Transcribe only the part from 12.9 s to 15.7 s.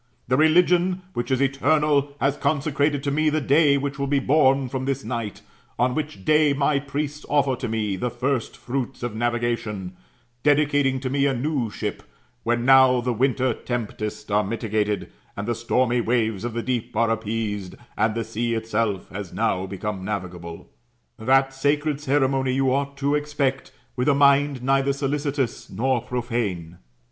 the winter tempests are mitigated, and the